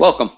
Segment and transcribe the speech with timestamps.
[0.00, 0.30] Welcome.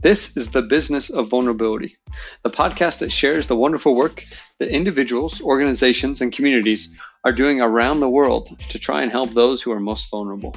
[0.00, 1.98] This is the Business of Vulnerability,
[2.42, 4.24] the podcast that shares the wonderful work
[4.58, 6.88] that individuals, organizations, and communities
[7.22, 10.56] are doing around the world to try and help those who are most vulnerable.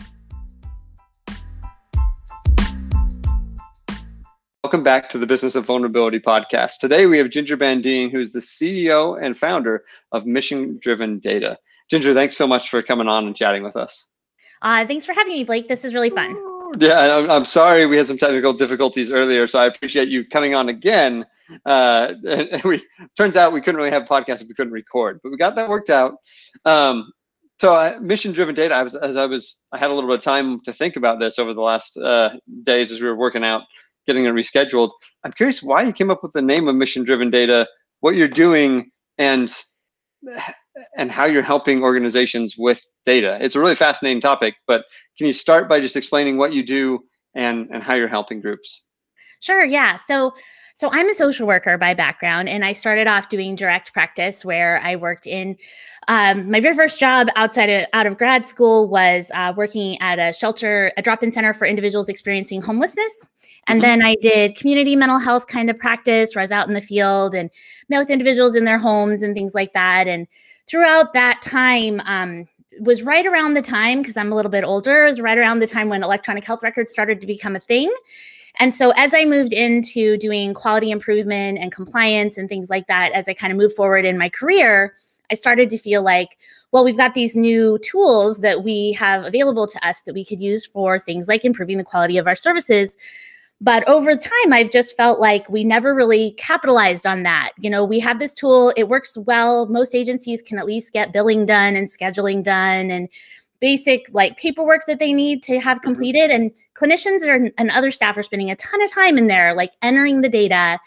[4.64, 6.78] Welcome back to the Business of Vulnerability podcast.
[6.80, 11.58] Today we have Ginger Bandeen, who's the CEO and founder of Mission Driven Data.
[11.90, 14.08] Ginger, thanks so much for coming on and chatting with us.
[14.62, 15.68] Uh, thanks for having me, Blake.
[15.68, 16.51] This is really fun.
[16.80, 20.56] Yeah, I'm, I'm sorry we had some technical difficulties earlier, so I appreciate you coming
[20.56, 21.26] on again.
[21.66, 22.84] Uh, and we
[23.18, 25.56] turns out we couldn't really have a podcast if we couldn't record, but we got
[25.56, 26.16] that worked out.
[26.66, 27.12] Um,
[27.60, 28.74] so uh, mission-driven data.
[28.74, 31.20] I was as I was I had a little bit of time to think about
[31.20, 33.64] this over the last uh, days as we were working out
[34.08, 34.92] getting it rescheduled.
[35.24, 37.68] I'm curious why you came up with the name of mission-driven data,
[38.00, 39.54] what you're doing, and
[40.96, 43.38] and how you're helping organizations with data.
[43.42, 44.86] It's a really fascinating topic, but
[45.18, 47.00] can you start by just explaining what you do
[47.36, 48.84] and, and how you're helping groups?
[49.40, 49.98] Sure, yeah.
[50.06, 50.34] So
[50.74, 54.80] so I'm a social worker by background, and I started off doing direct practice where
[54.82, 55.58] I worked in
[56.08, 60.18] um, my very first job outside of out of grad school was uh, working at
[60.18, 63.28] a shelter, a drop-in center for individuals experiencing homelessness.
[63.68, 63.88] And mm-hmm.
[63.88, 66.82] then I did community mental health kind of practice where I was out in the
[66.82, 67.52] field and
[67.90, 70.08] met with individuals in their homes and things like that.
[70.08, 70.28] And
[70.72, 72.48] throughout that time, um,
[72.80, 75.04] was right around the time because I'm a little bit older.
[75.04, 77.94] Was right around the time when electronic health records started to become a thing.
[78.58, 83.12] And so as I moved into doing quality improvement and compliance and things like that,
[83.12, 84.94] as I kind of moved forward in my career,
[85.30, 86.38] I started to feel like,
[86.72, 90.40] well, we've got these new tools that we have available to us that we could
[90.40, 92.98] use for things like improving the quality of our services.
[93.64, 97.52] But over time, I've just felt like we never really capitalized on that.
[97.60, 99.68] You know, we have this tool, it works well.
[99.68, 103.08] Most agencies can at least get billing done and scheduling done and
[103.60, 105.84] basic like paperwork that they need to have mm-hmm.
[105.84, 106.32] completed.
[106.32, 109.74] And clinicians are, and other staff are spending a ton of time in there, like
[109.84, 110.80] entering the data.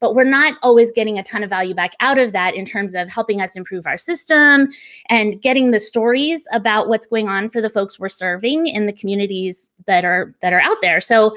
[0.00, 2.94] But we're not always getting a ton of value back out of that in terms
[2.94, 4.68] of helping us improve our system
[5.08, 8.92] and getting the stories about what's going on for the folks we're serving in the
[8.92, 11.00] communities that are that are out there.
[11.00, 11.34] So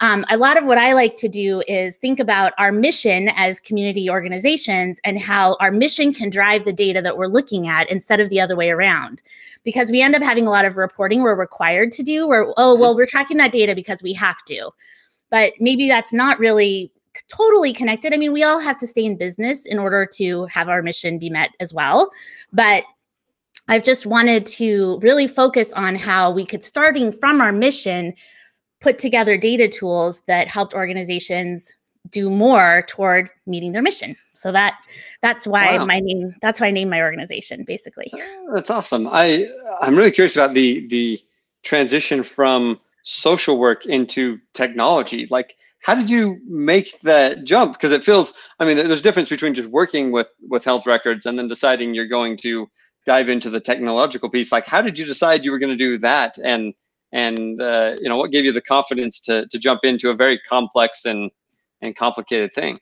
[0.00, 3.60] um, a lot of what I like to do is think about our mission as
[3.60, 8.18] community organizations and how our mission can drive the data that we're looking at instead
[8.18, 9.22] of the other way around.
[9.62, 12.74] Because we end up having a lot of reporting we're required to do, where, oh,
[12.74, 14.70] well, we're tracking that data because we have to.
[15.30, 16.92] But maybe that's not really
[17.28, 18.12] totally connected.
[18.12, 21.18] I mean, we all have to stay in business in order to have our mission
[21.18, 22.10] be met as well.
[22.52, 22.84] But
[23.68, 28.14] I've just wanted to really focus on how we could, starting from our mission,
[28.84, 31.72] put together data tools that helped organizations
[32.12, 34.14] do more toward meeting their mission.
[34.34, 34.74] So that
[35.22, 35.86] that's why wow.
[35.86, 38.12] my name that's why I named my organization basically.
[38.12, 39.08] Oh, that's awesome.
[39.10, 39.48] I
[39.80, 41.18] I'm really curious about the the
[41.62, 45.26] transition from social work into technology.
[45.30, 47.72] Like how did you make that jump?
[47.72, 51.24] Because it feels I mean there's a difference between just working with with health records
[51.24, 52.68] and then deciding you're going to
[53.06, 54.52] dive into the technological piece.
[54.52, 56.74] Like how did you decide you were going to do that and
[57.14, 60.38] and uh, you know what gave you the confidence to to jump into a very
[60.46, 61.30] complex and
[61.80, 62.76] and complicated thing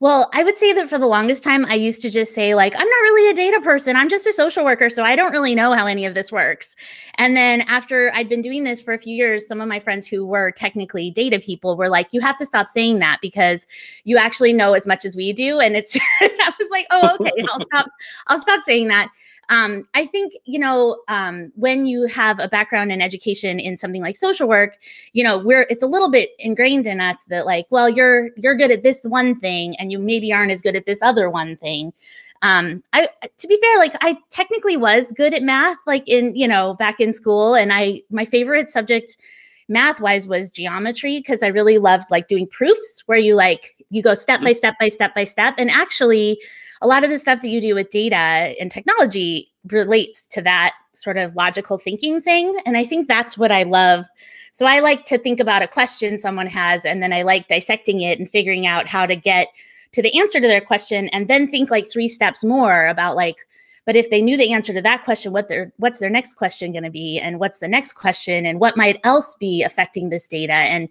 [0.00, 2.74] well, I would say that for the longest time, I used to just say, like,
[2.74, 3.94] I'm not really a data person.
[3.94, 4.90] I'm just a social worker.
[4.90, 6.74] So I don't really know how any of this works.
[7.18, 10.08] And then after I'd been doing this for a few years, some of my friends
[10.08, 13.68] who were technically data people were like, you have to stop saying that because
[14.02, 15.60] you actually know as much as we do.
[15.60, 17.86] And it's, I was like, oh, okay, I'll stop,
[18.26, 19.08] I'll stop saying that
[19.48, 24.00] um, I think, you know, um, when you have a background in education in something
[24.00, 24.76] like social work,
[25.12, 28.56] you know, we're it's a little bit ingrained in us that like, well, you're you're
[28.56, 31.56] good at this one thing and you maybe aren't as good at this other one
[31.56, 31.92] thing.
[32.42, 36.48] Um, I to be fair, like I technically was good at math, like in, you
[36.48, 37.54] know, back in school.
[37.54, 39.16] And I my favorite subject
[39.68, 44.02] math wise was geometry because I really loved like doing proofs where you like you
[44.02, 45.54] go step by step by step by step.
[45.58, 46.40] And actually,
[46.82, 48.16] a lot of the stuff that you do with data
[48.60, 52.58] and technology relates to that sort of logical thinking thing.
[52.66, 54.04] And I think that's what I love.
[54.52, 58.02] So I like to think about a question someone has, and then I like dissecting
[58.02, 59.48] it and figuring out how to get
[59.92, 63.36] to the answer to their question, and then think like three steps more about like,
[63.84, 66.72] but if they knew the answer to that question, what their what's their next question
[66.72, 70.26] going to be, and what's the next question, and what might else be affecting this
[70.26, 70.88] data, and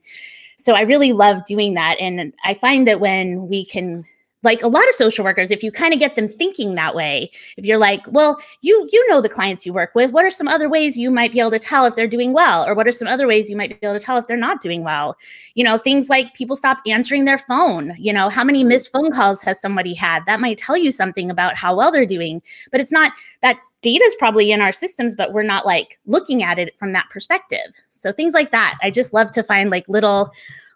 [0.57, 1.99] so I really love doing that.
[1.99, 4.05] And I find that when we can
[4.43, 7.29] like a lot of social workers if you kind of get them thinking that way
[7.57, 10.47] if you're like well you you know the clients you work with what are some
[10.47, 12.91] other ways you might be able to tell if they're doing well or what are
[12.91, 15.15] some other ways you might be able to tell if they're not doing well
[15.55, 18.69] you know things like people stop answering their phone you know how many mm-hmm.
[18.69, 22.05] missed phone calls has somebody had that might tell you something about how well they're
[22.05, 22.41] doing
[22.71, 26.43] but it's not that data is probably in our systems, but we're not like looking
[26.43, 27.73] at it from that perspective.
[27.91, 28.77] So things like that.
[28.81, 30.31] I just love to find like little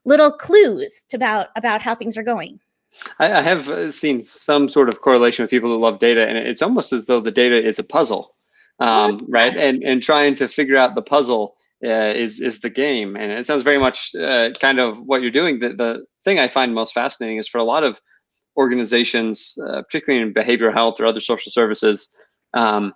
[0.05, 2.59] little clues to about about how things are going.
[3.19, 6.37] I, I have uh, seen some sort of correlation with people who love data, and
[6.37, 8.35] it's almost as though the data is a puzzle,
[8.79, 9.55] um, right?
[9.55, 13.45] And and trying to figure out the puzzle uh, is is the game, and it
[13.45, 15.59] sounds very much uh, kind of what you're doing.
[15.59, 17.99] The the thing I find most fascinating is for a lot of
[18.57, 22.07] organizations, uh, particularly in behavioral health or other social services,
[22.53, 22.93] um,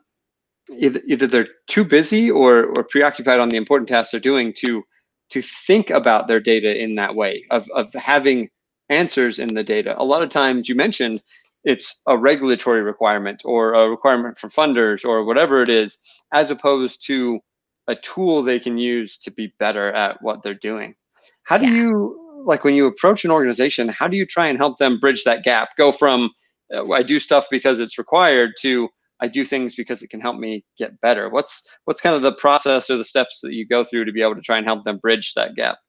[0.78, 4.84] either, either they're too busy or or preoccupied on the important tasks they're doing to
[5.32, 8.50] to think about their data in that way of of having
[8.90, 9.96] answers in the data.
[9.98, 11.22] A lot of times you mentioned
[11.64, 15.98] it's a regulatory requirement or a requirement for funders or whatever it is,
[16.34, 17.40] as opposed to
[17.88, 20.96] a tool they can use to be better at what they're doing.
[21.44, 21.74] How do yeah.
[21.74, 25.24] you, like when you approach an organization, how do you try and help them bridge
[25.24, 25.70] that gap?
[25.78, 26.30] Go from
[26.74, 28.90] uh, I do stuff because it's required to
[29.22, 31.30] I do things because it can help me get better.
[31.30, 34.22] What's what's kind of the process or the steps that you go through to be
[34.22, 35.80] able to try and help them bridge that gap?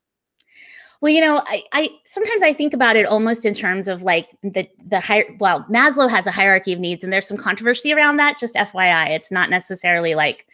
[1.01, 4.29] Well, you know, I, I sometimes I think about it almost in terms of like
[4.43, 5.25] the the higher.
[5.39, 8.39] Well, Maslow has a hierarchy of needs, and there's some controversy around that.
[8.39, 10.47] Just FYI, it's not necessarily like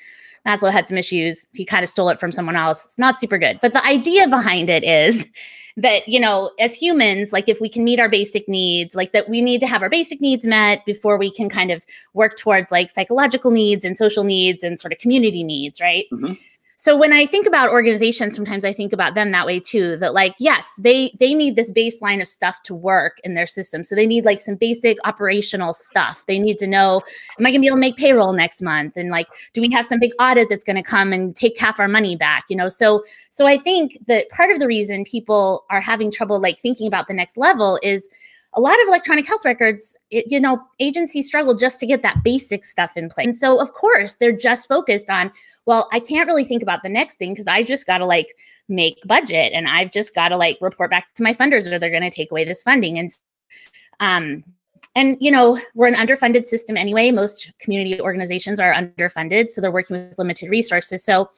[0.46, 1.46] Maslow had some issues.
[1.52, 2.84] He kind of stole it from someone else.
[2.84, 5.28] It's not super good, but the idea behind it is
[5.76, 9.28] that you know, as humans, like if we can meet our basic needs, like that
[9.28, 11.84] we need to have our basic needs met before we can kind of
[12.14, 16.04] work towards like psychological needs and social needs and sort of community needs, right?
[16.12, 16.34] Mm-hmm
[16.86, 20.14] so when i think about organizations sometimes i think about them that way too that
[20.14, 23.82] like yes they they need this baseline of stuff to work in their system.
[23.82, 26.24] So they need like some basic operational stuff.
[26.26, 27.00] They need to know
[27.38, 28.96] am i going to be able to make payroll next month?
[28.96, 31.80] And like do we have some big audit that's going to come and take half
[31.80, 32.68] our money back you know?
[32.68, 36.86] So so i think that part of the reason people are having trouble like thinking
[36.86, 38.08] about the next level is
[38.54, 42.22] a lot of electronic health records, it, you know, agencies struggle just to get that
[42.24, 43.26] basic stuff in place.
[43.26, 45.30] And so, of course, they're just focused on,
[45.66, 48.34] well, I can't really think about the next thing because I just got to like
[48.68, 51.90] make budget and I've just got to like report back to my funders or they're
[51.90, 52.98] going to take away this funding.
[52.98, 53.10] And,
[54.00, 54.44] um,
[54.94, 59.70] and you know we're an underfunded system anyway most community organizations are underfunded so they're
[59.70, 61.30] working with limited resources so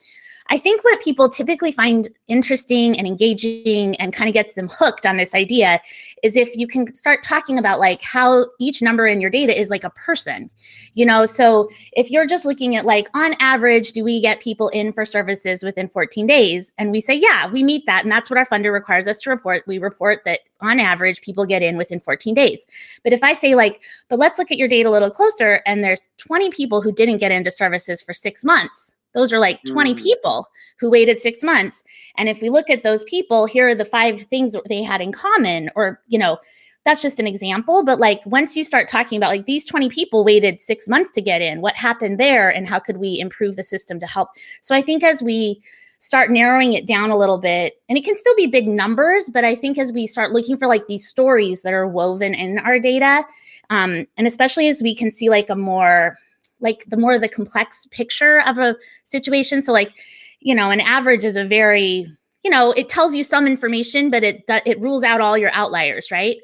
[0.51, 5.05] I think what people typically find interesting and engaging and kind of gets them hooked
[5.05, 5.79] on this idea
[6.23, 9.69] is if you can start talking about like how each number in your data is
[9.69, 10.49] like a person.
[10.95, 14.69] You know, so if you're just looking at like on average, do we get people
[14.69, 16.73] in for services within 14 days?
[16.79, 18.03] And we say, yeah, we meet that.
[18.03, 19.63] And that's what our funder requires us to report.
[19.67, 22.65] We report that on average, people get in within 14 days.
[23.03, 25.83] But if I say, like, but let's look at your data a little closer, and
[25.83, 29.93] there's 20 people who didn't get into services for six months, those are like 20
[29.93, 30.01] mm.
[30.01, 30.47] people
[30.79, 31.83] who waited six months.
[32.17, 35.11] And if we look at those people, here are the five things they had in
[35.11, 36.37] common, or, you know,
[36.85, 37.83] that's just an example.
[37.83, 41.21] But like once you start talking about like these 20 people waited six months to
[41.21, 44.29] get in, what happened there, and how could we improve the system to help?
[44.61, 45.61] So I think as we
[45.99, 49.43] start narrowing it down a little bit, and it can still be big numbers, but
[49.43, 52.79] I think as we start looking for like these stories that are woven in our
[52.79, 53.23] data,
[53.69, 56.15] um, and especially as we can see like a more
[56.59, 59.61] like the more the complex picture of a situation.
[59.61, 59.93] So like,
[60.39, 62.07] you know, an average is a very,
[62.43, 66.11] you know, it tells you some information, but it it rules out all your outliers,
[66.11, 66.37] right?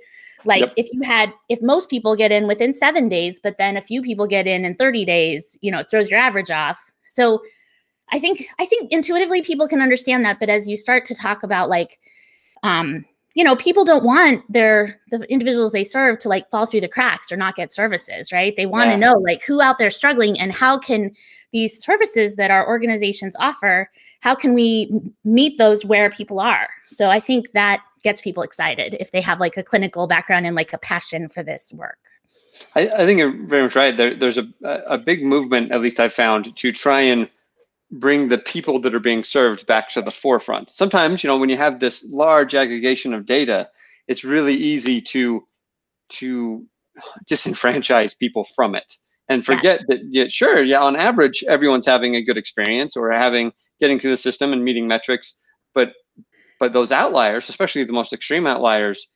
[0.46, 0.74] Like yep.
[0.78, 4.02] if you had if most people get in within 7 days, but then a few
[4.02, 6.80] people get in in 30 days, you know, it throws your average off.
[7.04, 7.42] So
[8.12, 11.44] I think I think intuitively people can understand that, but as you start to talk
[11.44, 12.00] about like
[12.64, 16.82] um you know people don't want their the individuals they serve to like fall through
[16.82, 18.56] the cracks or not get services right?
[18.56, 18.96] They want to yeah.
[18.96, 21.12] know like who out there struggling and how can
[21.54, 24.90] these services that our organizations offer how can we
[25.24, 26.70] meet those where people are?
[26.88, 30.56] So i think that gets people excited if they have like a clinical background and
[30.56, 31.98] like a passion for this work.
[32.76, 33.98] I, I think you're very much right.
[33.98, 37.28] There, there's a, a big movement at least i found to try and
[38.00, 40.72] bring the people that are being served back to the forefront.
[40.72, 43.70] Sometimes, you know, when you have this large aggregation of data,
[44.08, 45.46] it's really easy to
[46.08, 46.66] to
[47.30, 48.96] disenfranchise people from it
[49.28, 49.86] and forget yeah.
[49.96, 54.12] that yeah, sure, yeah, on average everyone's having a good experience or having getting through
[54.12, 55.36] the system and meeting metrics,
[55.74, 55.94] but
[56.60, 59.08] but those outliers, especially the most extreme outliers,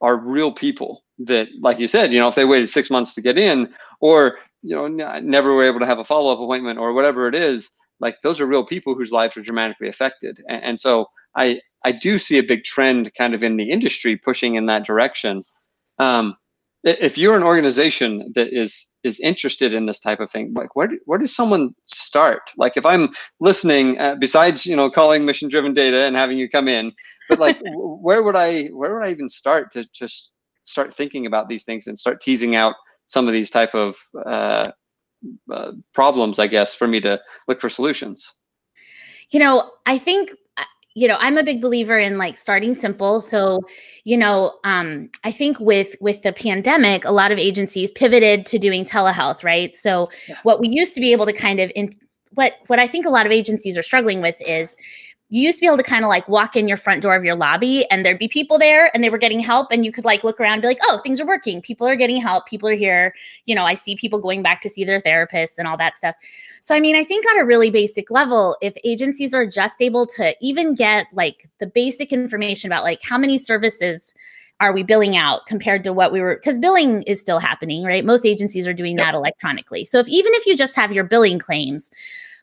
[0.00, 3.20] are real people that, like you said, you know, if they waited six months to
[3.20, 4.88] get in, or you know,
[5.20, 8.40] never were able to have a follow up appointment, or whatever it is, like those
[8.40, 10.40] are real people whose lives are dramatically affected.
[10.48, 14.16] And, and, so i i do see a big trend kind of in the industry
[14.16, 15.42] pushing in that direction.
[15.98, 16.36] Um,
[16.84, 20.88] if you're an organization that is is interested in this type of thing like where,
[21.06, 22.50] where does someone start?
[22.56, 26.48] Like if i'm listening uh, besides you know calling mission driven data and having you
[26.48, 26.92] come in
[27.28, 30.32] but like where would i where would i even start to just
[30.64, 32.74] start thinking about these things and start teasing out
[33.06, 34.64] some of these type of uh,
[35.52, 38.34] uh, problems, I guess, for me to look for solutions?
[39.30, 43.20] You know, I think uh, you know i'm a big believer in like starting simple
[43.20, 43.60] so
[44.04, 48.58] you know um, i think with with the pandemic a lot of agencies pivoted to
[48.58, 50.36] doing telehealth right so yeah.
[50.42, 51.92] what we used to be able to kind of in
[52.32, 54.76] what what i think a lot of agencies are struggling with is
[55.30, 57.24] you used to be able to kind of like walk in your front door of
[57.24, 60.04] your lobby and there'd be people there and they were getting help and you could
[60.04, 61.60] like look around and be like oh things are working.
[61.60, 62.46] People are getting help.
[62.46, 63.14] People are here.
[63.46, 66.16] You know i see people going back to see their therapists and all that stuff.
[66.60, 70.06] So i mean i think on a really basic level if agencies are just able
[70.06, 74.14] to even get like the basic information about like how many services
[74.60, 78.04] are we billing out compared to what we were because billing is still happening right?
[78.04, 79.06] Most agencies are doing yep.
[79.06, 79.84] that electronically.
[79.84, 81.92] So if even if you just have your billing claims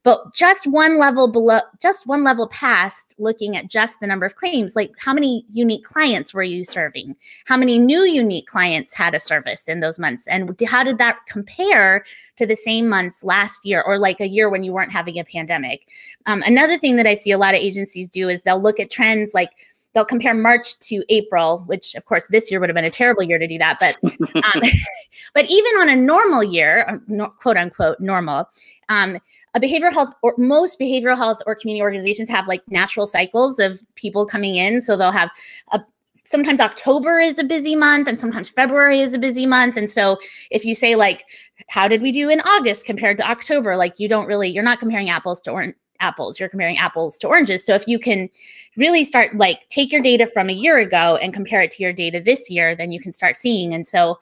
[0.05, 4.35] but just one level below just one level past looking at just the number of
[4.35, 7.13] claims like how many unique clients were you serving
[7.45, 11.17] how many new unique clients had a service in those months and how did that
[11.27, 12.05] compare
[12.37, 15.25] to the same months last year or like a year when you weren't having a
[15.25, 15.89] pandemic
[16.27, 18.89] um, another thing that i see a lot of agencies do is they'll look at
[18.89, 19.51] trends like
[19.95, 23.23] they'll compare March to April, which of course this year would have been a terrible
[23.23, 23.77] year to do that.
[23.79, 24.61] But um,
[25.33, 28.49] but even on a normal year, no, quote unquote normal,
[28.89, 29.17] um,
[29.55, 33.81] a behavioral health or most behavioral health or community organizations have like natural cycles of
[33.95, 34.81] people coming in.
[34.81, 35.31] So they'll have
[35.71, 35.81] a
[36.13, 39.75] sometimes October is a busy month and sometimes February is a busy month.
[39.75, 40.17] And so
[40.49, 41.25] if you say like,
[41.67, 43.75] how did we do in August compared to October?
[43.75, 47.25] Like you don't really, you're not comparing apples to orange apples you're comparing apples to
[47.25, 48.29] oranges so if you can
[48.75, 51.93] really start like take your data from a year ago and compare it to your
[51.93, 54.19] data this year then you can start seeing and so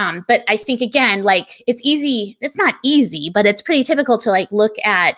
[0.00, 4.16] um, but I think again, like it's easy, it's not easy, but it's pretty typical
[4.18, 5.16] to like look at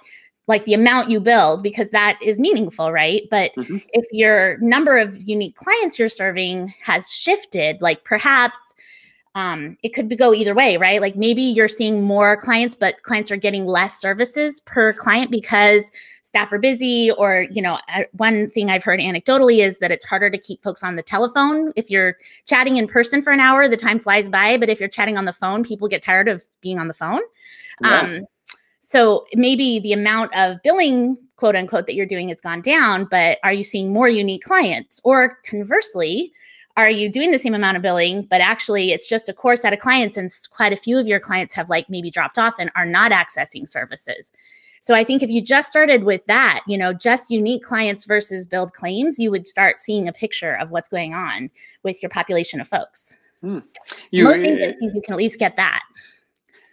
[0.49, 3.23] like the amount you billed because that is meaningful, right?
[3.31, 3.77] But mm-hmm.
[3.93, 8.59] if your number of unique clients you're serving has shifted, like perhaps
[9.35, 11.01] um, it could go either way, right?
[11.01, 15.91] Like maybe you're seeing more clients, but clients are getting less services per client because
[16.23, 17.79] staff are busy or you know
[18.13, 21.73] one thing i've heard anecdotally is that it's harder to keep folks on the telephone
[21.77, 24.89] if you're chatting in person for an hour the time flies by but if you're
[24.89, 27.21] chatting on the phone people get tired of being on the phone
[27.83, 28.01] yeah.
[28.01, 28.27] um,
[28.81, 33.39] so maybe the amount of billing quote unquote that you're doing has gone down but
[33.45, 36.33] are you seeing more unique clients or conversely
[36.77, 39.73] are you doing the same amount of billing but actually it's just a core set
[39.73, 42.71] of clients and quite a few of your clients have like maybe dropped off and
[42.75, 44.33] are not accessing services
[44.83, 48.45] so I think if you just started with that, you know, just unique clients versus
[48.45, 51.51] billed claims, you would start seeing a picture of what's going on
[51.85, 53.17] with your population of folks.
[53.43, 53.61] Hmm.
[54.11, 55.83] You, Most agencies, you can at least get that.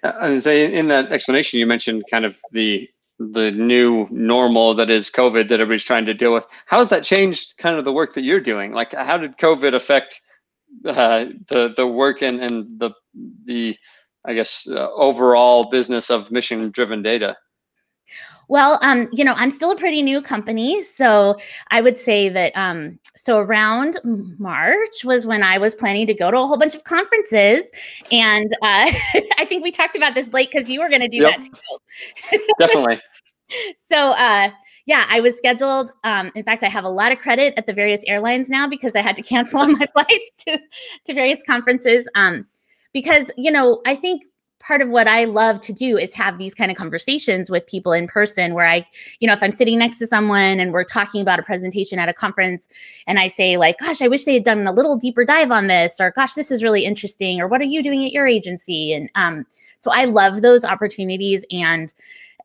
[0.03, 5.09] I say in that explanation, you mentioned kind of the the new normal that is
[5.09, 6.47] COVID that everybody's trying to deal with.
[6.65, 8.71] How has that changed kind of the work that you're doing?
[8.71, 10.21] Like, how did COVID affect
[10.85, 12.91] uh, the the work and and the
[13.45, 13.77] the
[14.25, 17.35] I guess uh, overall business of mission driven data?
[18.47, 21.38] Well, um, you know, I'm still a pretty new company, so
[21.69, 26.31] I would say that um, so around March was when I was planning to go
[26.31, 27.65] to a whole bunch of conferences,
[28.11, 28.91] and uh,
[29.38, 31.41] I think we talked about this, Blake, because you were going to do yep.
[31.41, 31.49] that
[32.31, 32.39] too.
[32.59, 32.99] Definitely.
[33.91, 34.50] So, uh,
[34.86, 35.91] yeah, I was scheduled.
[36.03, 38.96] Um, in fact, I have a lot of credit at the various airlines now because
[38.96, 40.60] I had to cancel on my flights to
[41.06, 42.08] to various conferences.
[42.15, 42.48] Um,
[42.94, 44.24] because you know, I think
[44.60, 47.94] part of what I love to do is have these kind of conversations with people
[47.94, 48.86] in person where I,
[49.20, 52.10] you know, if I'm sitting next to someone and we're talking about a presentation at
[52.10, 52.68] a conference
[53.08, 55.68] and I say like, gosh, I wish they had done a little deeper dive on
[55.68, 58.94] this or gosh, this is really interesting or what are you doing at your agency?
[58.94, 59.46] And um,
[59.77, 61.94] so I love those opportunities and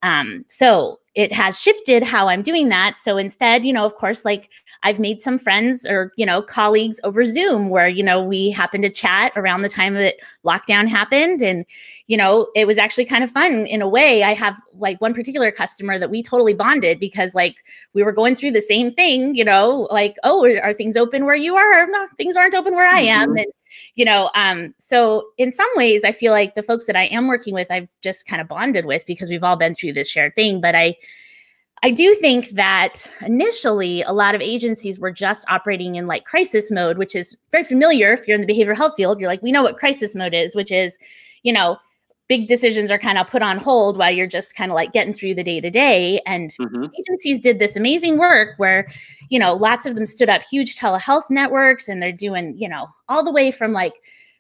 [0.03, 2.99] um, so it has shifted how I'm doing that.
[2.99, 4.51] So instead, you know, of course, like
[4.83, 8.83] I've made some friends or, you know, colleagues over Zoom where, you know, we happened
[8.83, 11.41] to chat around the time that lockdown happened.
[11.41, 11.65] And,
[12.09, 14.25] you know, it was actually kind of fun in a way.
[14.25, 17.57] I have like one particular customer that we totally bonded because like
[17.93, 21.25] we were going through the same thing, you know, like, oh, are, are things open
[21.25, 21.87] where you are?
[21.87, 23.31] No, things aren't open where I am.
[23.31, 23.39] Mm-hmm.
[23.39, 23.47] And,
[23.95, 27.27] you know, um, so in some ways, I feel like the folks that I am
[27.27, 30.35] working with, I've just kind of bonded with because we've all been through this shared
[30.35, 30.61] thing.
[30.61, 30.97] But I,
[31.83, 36.71] I do think that initially a lot of agencies were just operating in like crisis
[36.71, 39.21] mode, which is very familiar if you're in the behavioral health field.
[39.21, 40.97] You're like, we know what crisis mode is, which is,
[41.43, 41.77] you know,
[42.29, 45.13] big decisions are kind of put on hold while you're just kind of like getting
[45.13, 46.21] through the day to day.
[46.27, 46.87] And mm-hmm.
[46.99, 48.91] agencies did this amazing work where,
[49.29, 52.89] you know, lots of them stood up huge telehealth networks and they're doing, you know,
[53.09, 53.93] all the way from like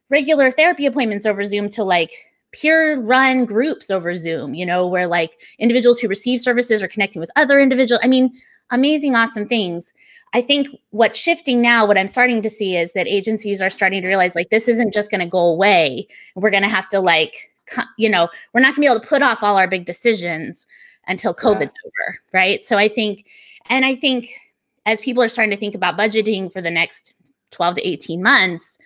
[0.08, 2.12] regular therapy appointments over Zoom to like
[2.52, 7.20] peer run groups over Zoom, you know, where like individuals who receive services are connecting
[7.20, 8.00] with other individuals.
[8.02, 8.32] I mean,
[8.70, 9.92] amazing, awesome things.
[10.32, 14.02] I think what's shifting now, what I'm starting to see is that agencies are starting
[14.02, 16.08] to realize like this isn't just going to go away.
[16.34, 17.50] We're going to have to like
[17.98, 20.66] you know, we're not going to be able to put off all our big decisions
[21.06, 22.06] until COVID's yeah.
[22.08, 22.64] over, right?
[22.64, 23.26] So I think,
[23.68, 24.28] and I think
[24.86, 27.14] as people are starting to think about budgeting for the next
[27.50, 28.78] 12 to 18 months,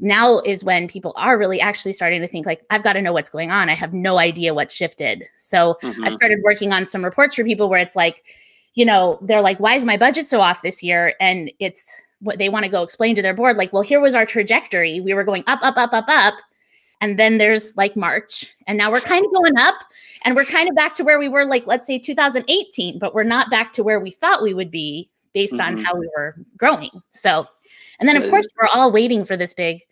[0.00, 3.12] now is when people are really actually starting to think like i've got to know
[3.12, 6.04] what's going on i have no idea what shifted so mm-hmm.
[6.04, 8.24] i started working on some reports for people where it's like
[8.74, 12.38] you know they're like why is my budget so off this year and it's what
[12.38, 15.14] they want to go explain to their board like well here was our trajectory we
[15.14, 16.34] were going up up up up up
[17.04, 19.74] and then there's like March, and now we're kind of going up,
[20.24, 23.24] and we're kind of back to where we were, like let's say 2018, but we're
[23.24, 25.76] not back to where we thought we would be based mm-hmm.
[25.76, 26.88] on how we were growing.
[27.10, 27.46] So,
[28.00, 29.82] and then of course we're all waiting for this big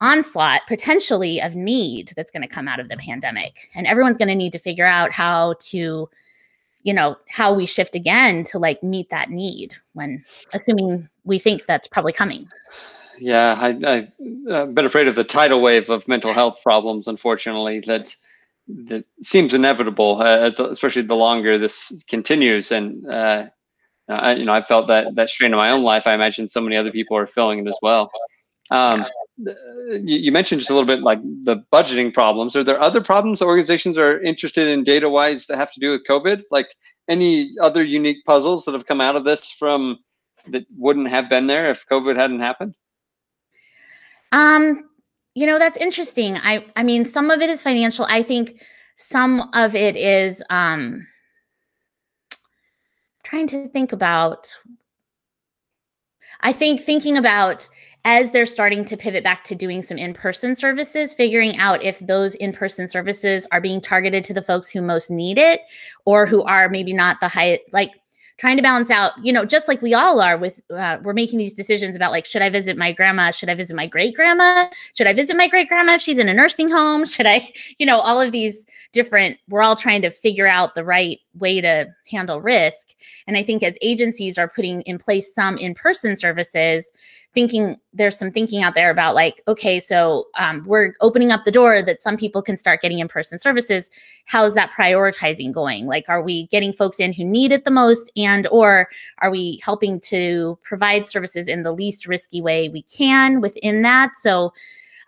[0.00, 4.28] onslaught potentially of need that's going to come out of the pandemic, and everyone's going
[4.28, 6.08] to need to figure out how to
[6.84, 11.66] you know how we shift again to like meet that need when assuming we think
[11.66, 12.48] that's probably coming
[13.18, 14.08] yeah, I,
[14.48, 17.08] have been afraid of the tidal wave of mental health problems.
[17.08, 18.14] Unfortunately, that
[18.68, 22.72] that seems inevitable, uh, especially the longer this continues.
[22.72, 23.46] And uh,
[24.08, 26.06] I, you know, I felt that that strain in my own life.
[26.06, 28.10] I imagine so many other people are feeling it as well.
[28.70, 29.04] Um,
[30.02, 32.56] you, mentioned just a little bit like the budgeting problems.
[32.56, 36.06] Are there other problems organizations are interested in data wise that have to do with
[36.08, 36.42] COVID?
[36.50, 36.74] Like
[37.08, 39.98] any other unique puzzles that have come out of this from
[40.48, 42.74] that wouldn't have been there if COVID hadn't happened?
[44.32, 44.88] Um,
[45.34, 46.36] you know, that's interesting.
[46.36, 48.06] I I mean, some of it is financial.
[48.08, 48.62] I think
[48.96, 51.06] some of it is um
[53.24, 54.54] trying to think about
[56.40, 57.68] I think thinking about
[58.04, 62.34] as they're starting to pivot back to doing some in-person services, figuring out if those
[62.34, 65.60] in-person services are being targeted to the folks who most need it
[66.04, 67.92] or who are maybe not the high like
[68.38, 71.38] trying to balance out, you know, just like we all are with, uh, we're making
[71.38, 73.30] these decisions about like, should I visit my grandma?
[73.30, 74.68] Should I visit my great grandma?
[74.96, 77.04] Should I visit my great grandma if she's in a nursing home?
[77.04, 80.84] Should I, you know, all of these different, we're all trying to figure out the
[80.84, 82.94] right way to handle risk.
[83.26, 86.90] And I think as agencies are putting in place some in person services,
[87.34, 91.50] thinking there's some thinking out there about like okay so um, we're opening up the
[91.50, 93.90] door that some people can start getting in-person services.
[94.26, 95.86] How's that prioritizing going?
[95.86, 99.60] Like are we getting folks in who need it the most and or are we
[99.64, 104.16] helping to provide services in the least risky way we can within that?
[104.16, 104.52] So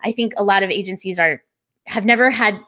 [0.03, 1.41] i think a lot of agencies are
[1.87, 2.59] have never had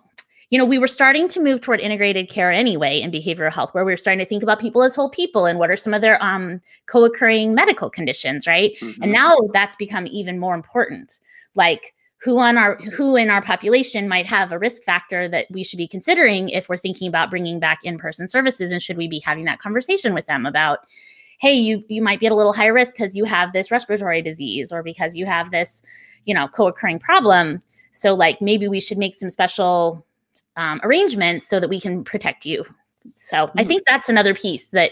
[0.50, 3.84] you know, we were starting to move toward integrated care anyway in behavioral health, where
[3.84, 6.02] we were starting to think about people as whole people and what are some of
[6.02, 8.74] their um, co occurring medical conditions, right?
[8.80, 9.04] Mm-hmm.
[9.04, 11.20] And now that's become even more important.
[11.54, 15.64] Like, who on our who in our population might have a risk factor that we
[15.64, 19.20] should be considering if we're thinking about bringing back in-person services and should we be
[19.20, 20.80] having that conversation with them about
[21.40, 24.22] hey you you might be at a little higher risk because you have this respiratory
[24.22, 25.84] disease or because you have this
[26.26, 30.06] you know co-occurring problem so like maybe we should make some special
[30.56, 32.66] um, arrangements so that we can protect you.
[33.16, 33.60] So mm-hmm.
[33.60, 34.92] I think that's another piece that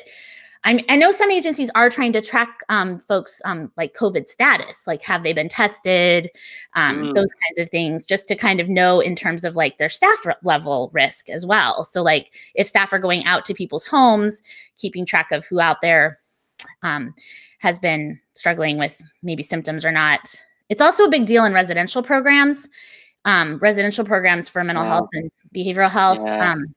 [0.66, 4.88] I'm, i know some agencies are trying to track um, folks um, like COVID status,
[4.88, 6.30] like have they been tested,
[6.74, 7.14] um, mm-hmm.
[7.14, 10.26] those kinds of things, just to kind of know in terms of like their staff
[10.44, 11.84] level risk as well.
[11.84, 14.42] So like if staff are going out to people's homes,
[14.78, 16.20] keeping track of who out there
[16.82, 17.14] um,
[17.60, 20.44] has been struggling with maybe symptoms or not.
[20.70, 22.68] It's also a big deal in residential programs
[23.26, 26.20] um, residential programs for mental health and behavioral health.
[26.24, 26.52] Yeah.
[26.52, 26.74] Um,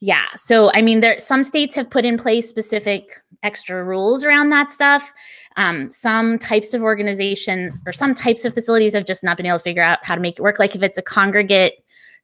[0.00, 0.26] yeah.
[0.34, 4.70] So, I mean, there some states have put in place specific extra rules around that
[4.70, 5.12] stuff.
[5.56, 9.58] Um, some types of organizations or some types of facilities have just not been able
[9.58, 10.58] to figure out how to make it work.
[10.58, 11.74] Like if it's a congregate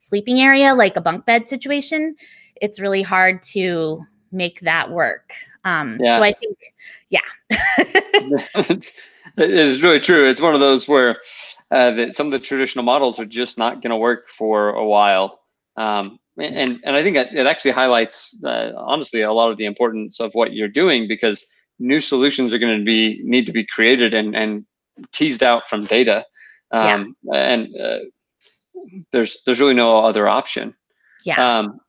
[0.01, 2.15] sleeping area, like a bunk bed situation,
[2.61, 5.33] it's really hard to make that work.
[5.63, 6.17] Um, yeah.
[6.17, 6.57] So I think,
[7.09, 7.19] yeah.
[7.49, 8.91] it
[9.37, 10.27] is really true.
[10.27, 11.17] It's one of those where
[11.71, 14.85] uh, that some of the traditional models are just not going to work for a
[14.85, 15.39] while.
[15.77, 20.19] Um, and and I think it actually highlights uh, honestly a lot of the importance
[20.19, 21.45] of what you're doing because
[21.79, 24.65] new solutions are going to be need to be created and and
[25.11, 26.25] teased out from data.
[26.71, 27.53] Um, yeah.
[27.53, 27.99] And uh,
[29.11, 30.73] there's there's really no other option.
[31.25, 31.43] Yeah.
[31.43, 31.79] Um,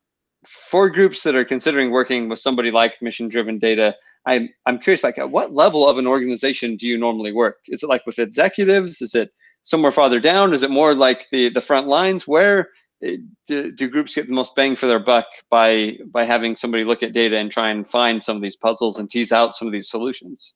[0.45, 5.03] for groups that are considering working with somebody like mission driven data, I'm I'm curious,
[5.03, 7.57] like at what level of an organization do you normally work?
[7.67, 9.01] Is it like with executives?
[9.01, 9.31] Is it
[9.63, 10.53] somewhere farther down?
[10.53, 12.27] Is it more like the the front lines?
[12.27, 12.69] Where
[13.01, 16.83] eh, do, do groups get the most bang for their buck by by having somebody
[16.83, 19.67] look at data and try and find some of these puzzles and tease out some
[19.67, 20.53] of these solutions?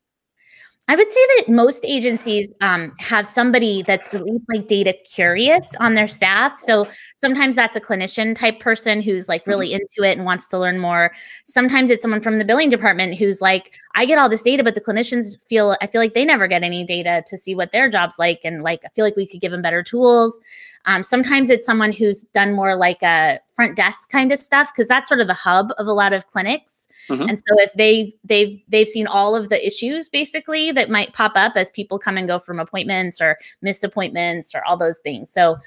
[0.90, 5.70] I would say that most agencies um, have somebody that's at least like data curious
[5.82, 6.58] on their staff.
[6.58, 6.88] So
[7.20, 9.82] sometimes that's a clinician type person who's like really mm-hmm.
[9.82, 11.14] into it and wants to learn more.
[11.46, 14.76] Sometimes it's someone from the billing department who's like, I get all this data, but
[14.76, 17.90] the clinicians feel, I feel like they never get any data to see what their
[17.90, 18.40] job's like.
[18.46, 20.40] And like, I feel like we could give them better tools.
[20.86, 24.88] Um, sometimes it's someone who's done more like a front desk kind of stuff because
[24.88, 26.77] that's sort of the hub of a lot of clinics.
[27.10, 27.30] Mm-hmm.
[27.30, 31.34] And so if they they've they've seen all of the issues basically that might pop
[31.36, 35.32] up as people come and go from appointments or missed appointments or all those things.
[35.32, 35.58] So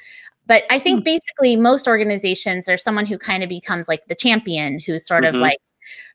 [0.46, 1.04] but I think mm-hmm.
[1.04, 5.36] basically most organizations there's someone who kind of becomes like the champion who's sort mm-hmm.
[5.36, 5.58] of like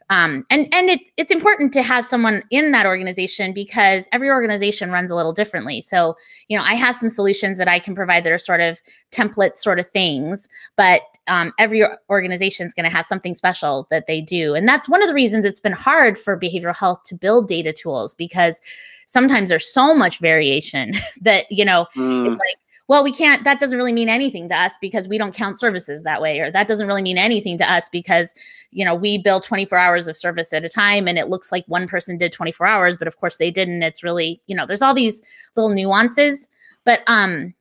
[0.10, 4.92] um, and and it, it's important to have someone in that organization because every organization
[4.92, 6.16] runs a little differently so
[6.48, 8.80] you know i have some solutions that i can provide that are sort of
[9.12, 14.08] template sort of things but um, every organization is going to have something special that
[14.08, 17.16] they do and that's one of the reasons it's been hard for behavioral health to
[17.16, 18.62] build data tools because
[19.08, 22.30] sometimes there's so much variation that you know mm.
[22.30, 22.58] it's like
[22.88, 26.04] well, we can't, that doesn't really mean anything to us because we don't count services
[26.04, 26.40] that way.
[26.40, 28.34] Or that doesn't really mean anything to us because,
[28.72, 31.66] you know, we bill 24 hours of service at a time and it looks like
[31.68, 33.82] one person did 24 hours, but of course they didn't.
[33.82, 35.24] It's really, you know, there's all these
[35.56, 36.48] little nuances.
[36.84, 37.56] But, um,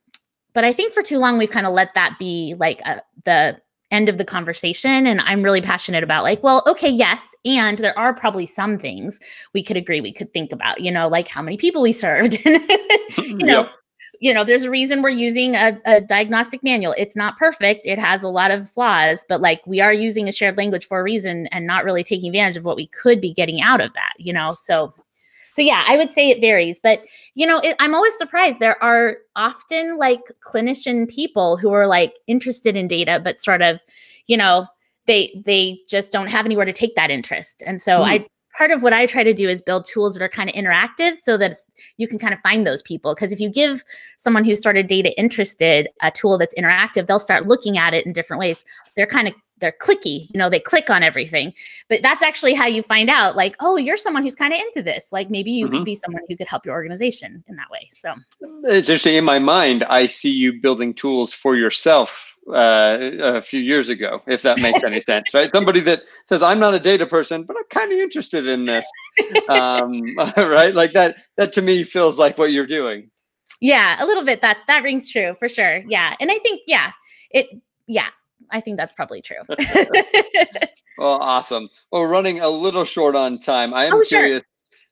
[0.52, 3.00] but I think for too long we've kind of let that be like a, uh,
[3.24, 3.60] the
[3.90, 7.96] end of the conversation and i'm really passionate about like well okay yes and there
[7.96, 9.20] are probably some things
[9.52, 12.44] we could agree we could think about you know like how many people we served
[12.44, 13.70] you know yep
[14.20, 16.94] you know, there's a reason we're using a, a, diagnostic manual.
[16.96, 17.86] It's not perfect.
[17.86, 21.00] It has a lot of flaws, but like we are using a shared language for
[21.00, 23.92] a reason and not really taking advantage of what we could be getting out of
[23.94, 24.54] that, you know?
[24.54, 24.94] So,
[25.52, 27.00] so yeah, I would say it varies, but
[27.34, 28.58] you know, it, I'm always surprised.
[28.58, 33.80] There are often like clinician people who are like interested in data, but sort of,
[34.26, 34.66] you know,
[35.06, 37.62] they they just don't have anywhere to take that interest.
[37.66, 38.04] And so mm.
[38.04, 40.54] I part of what I try to do is build tools that are kind of
[40.56, 41.56] interactive so that
[41.96, 43.14] you can kind of find those people.
[43.14, 43.84] Because if you give
[44.16, 48.06] someone who's sort of data interested a tool that's interactive, they'll start looking at it
[48.06, 48.64] in different ways.
[48.96, 51.54] They're kind of they're clicky, you know, they click on everything.
[51.88, 54.82] But that's actually how you find out, like, oh, you're someone who's kind of into
[54.82, 55.12] this.
[55.12, 55.76] Like maybe you mm-hmm.
[55.76, 57.88] could be someone who could help your organization in that way.
[57.90, 58.14] So
[58.64, 59.14] it's interesting.
[59.14, 64.20] In my mind, I see you building tools for yourself uh, a few years ago,
[64.26, 65.50] if that makes any sense, right?
[65.52, 68.86] Somebody that says, I'm not a data person, but I'm kind of interested in this.
[69.48, 70.74] Um, right?
[70.74, 73.10] Like that, that to me feels like what you're doing.
[73.60, 74.40] Yeah, a little bit.
[74.40, 75.84] That, that rings true for sure.
[75.86, 76.16] Yeah.
[76.18, 76.90] And I think, yeah,
[77.30, 77.46] it,
[77.86, 78.08] yeah,
[78.50, 79.36] I think that's probably true.
[80.98, 81.68] well, awesome.
[81.92, 83.72] Well, we're running a little short on time.
[83.72, 84.42] I am oh, curious,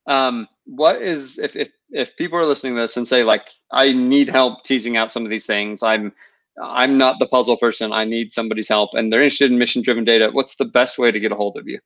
[0.08, 0.16] sure.
[0.16, 3.92] um, what is, if, if, if people are listening to this and say like, I
[3.92, 6.12] need help teasing out some of these things, I'm,
[6.60, 7.92] I'm not the puzzle person.
[7.92, 10.30] I need somebody's help, and they're interested in mission driven data.
[10.32, 11.78] What's the best way to get a hold of you?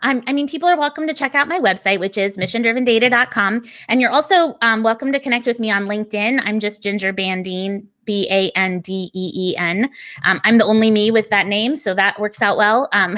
[0.00, 3.62] Um, I mean, people are welcome to check out my website, which is missiondrivendata.com.
[3.88, 6.40] And you're also um, welcome to connect with me on LinkedIn.
[6.44, 9.88] I'm just Ginger Bandeen, B A N D E E N.
[10.24, 12.88] Um, I'm the only me with that name, so that works out well.
[12.92, 13.16] Um,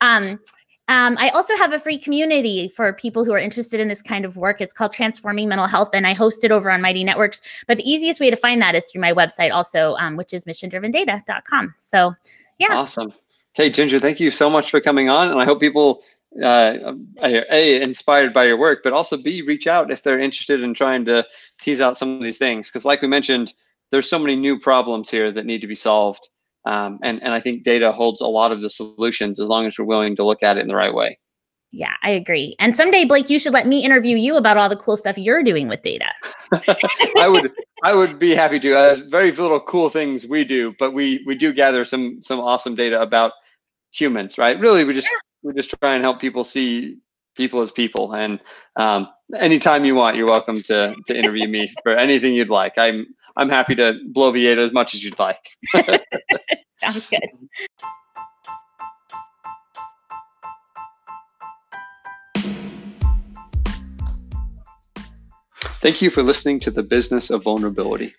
[0.88, 4.24] um, I also have a free community for people who are interested in this kind
[4.24, 4.60] of work.
[4.60, 7.42] It's called Transforming Mental Health, and I host it over on Mighty Networks.
[7.66, 10.46] But the easiest way to find that is through my website, also, um, which is
[10.46, 11.74] missiondrivendata.com.
[11.76, 12.14] So,
[12.58, 12.76] yeah.
[12.76, 13.12] Awesome.
[13.52, 15.30] Hey, Ginger, thank you so much for coming on.
[15.30, 16.02] And I hope people,
[16.42, 20.72] uh, A, inspired by your work, but also B, reach out if they're interested in
[20.72, 21.26] trying to
[21.60, 22.70] tease out some of these things.
[22.70, 23.52] Because, like we mentioned,
[23.90, 26.30] there's so many new problems here that need to be solved.
[26.64, 29.78] Um, and, and I think data holds a lot of the solutions as long as
[29.78, 31.18] we're willing to look at it in the right way.
[31.70, 32.56] Yeah, I agree.
[32.58, 35.42] And someday, Blake, you should let me interview you about all the cool stuff you're
[35.42, 36.06] doing with data.
[37.18, 37.52] I would,
[37.84, 38.74] I would be happy to.
[38.74, 42.74] Uh, very little cool things we do, but we we do gather some some awesome
[42.74, 43.32] data about
[43.90, 44.58] humans, right?
[44.58, 45.08] Really, we just
[45.42, 46.96] we just try and help people see
[47.36, 48.14] people as people.
[48.14, 48.40] And
[48.76, 52.78] um, anytime you want, you're welcome to to interview me for anything you'd like.
[52.78, 53.06] I'm
[53.38, 55.38] I'm happy to bloviate as much as you'd like.
[55.72, 57.20] Sounds good.
[65.80, 68.12] Thank you for listening to The Business of Vulnerability.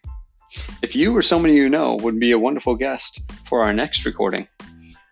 [0.82, 4.48] If you or someone you know would be a wonderful guest for our next recording,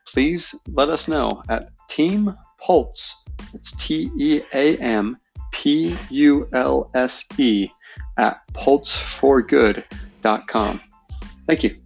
[0.07, 3.13] please let us know at Team Pulse.
[3.53, 5.17] It's T E A M
[5.51, 7.69] P U L S E
[8.17, 10.81] at pulseforgood.com.
[11.47, 11.77] Thank you.